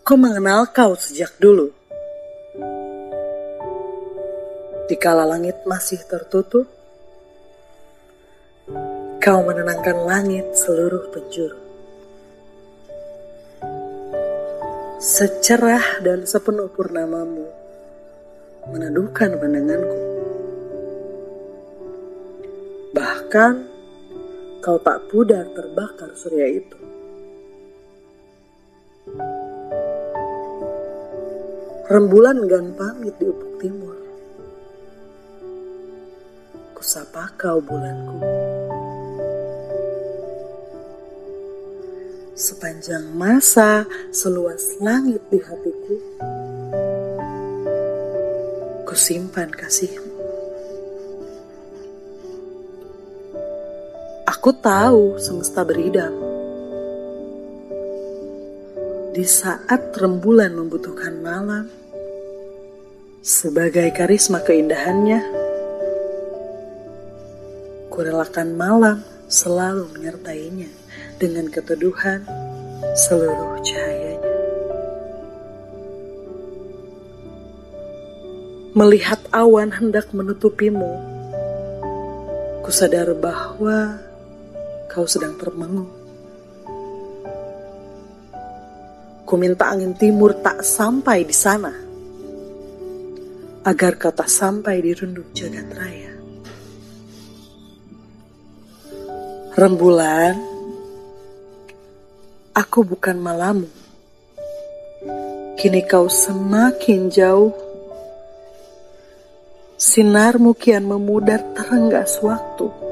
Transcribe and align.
Ku 0.00 0.18
mengenal 0.18 0.66
kau 0.74 0.98
sejak 0.98 1.38
dulu. 1.38 1.70
Dikala 4.90 5.22
langit 5.22 5.62
masih 5.70 6.02
tertutup, 6.02 6.66
kau 9.22 9.38
menenangkan 9.46 10.02
langit 10.02 10.50
seluruh 10.58 11.14
penjuru. 11.14 11.60
Secerah 14.98 16.02
dan 16.02 16.26
sepenuh 16.26 16.66
purnamamu 16.74 17.46
meneduhkan 18.66 19.38
pandanganku. 19.38 20.00
Bahkan 22.90 23.69
kau 24.60 24.76
tak 24.84 25.08
pudar 25.08 25.48
terbakar 25.56 26.12
surya 26.12 26.60
itu. 26.60 26.80
Rembulan 31.88 32.44
gan 32.46 32.76
pamit 32.76 33.16
di 33.16 33.26
ufuk 33.26 33.52
timur. 33.58 33.96
Kusapa 36.76 37.32
kau 37.40 37.58
bulanku. 37.58 38.20
Sepanjang 42.36 43.04
masa 43.16 43.84
seluas 44.12 44.80
langit 44.80 45.20
di 45.28 45.40
hatiku, 45.44 45.96
kusimpan 48.88 49.52
kasihmu. 49.52 50.09
Aku 54.40 54.56
tahu 54.56 55.20
semesta 55.20 55.60
beridam. 55.68 56.16
Di 59.12 59.20
saat 59.20 59.92
rembulan 60.00 60.56
membutuhkan 60.56 61.20
malam, 61.20 61.68
sebagai 63.20 63.92
karisma 63.92 64.40
keindahannya, 64.40 65.20
kurelakan 67.92 68.56
malam 68.56 69.04
selalu 69.28 69.92
menyertainya 69.92 70.72
dengan 71.20 71.52
keteduhan 71.52 72.24
seluruh 72.96 73.60
cahayanya. 73.60 74.32
Melihat 78.72 79.20
awan 79.36 79.68
hendak 79.68 80.08
menutupimu, 80.16 80.96
kusadar 82.64 83.12
bahwa 83.20 84.08
kau 84.90 85.06
sedang 85.06 85.38
termenung. 85.38 85.86
Ku 89.22 89.38
minta 89.38 89.70
angin 89.70 89.94
timur 89.94 90.34
tak 90.42 90.66
sampai 90.66 91.22
di 91.22 91.30
sana 91.30 91.70
agar 93.62 93.94
kau 93.94 94.10
tak 94.10 94.26
sampai 94.26 94.82
di 94.82 94.90
runduk 94.90 95.30
jagat 95.30 95.70
raya. 95.70 96.10
Rembulan, 99.54 100.34
aku 102.50 102.82
bukan 102.82 103.22
malamu. 103.22 103.70
Kini 105.54 105.86
kau 105.86 106.10
semakin 106.10 107.12
jauh. 107.12 107.54
Sinarmu 109.78 110.56
kian 110.58 110.88
memudar 110.88 111.44
terenggas 111.54 112.18
waktu. 112.24 112.89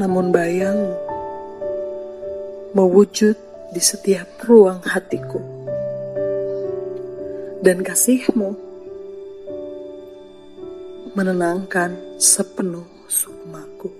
Namun 0.00 0.32
bayangmu 0.32 0.96
mewujud 2.72 3.36
di 3.68 3.82
setiap 3.84 4.40
ruang 4.48 4.80
hatiku 4.80 5.44
dan 7.60 7.84
kasihmu 7.84 8.56
menenangkan 11.12 12.16
sepenuh 12.16 12.88
sukmaku. 13.12 13.92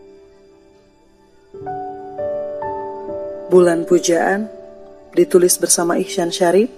Bulan 3.53 3.85
Pujaan 3.85 4.49
ditulis 5.13 5.61
bersama 5.61 6.01
Ihsan 6.01 6.33
Syarif 6.33 6.73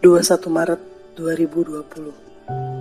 21 0.00 0.48
Maret 0.48 0.80
2020 1.20 2.71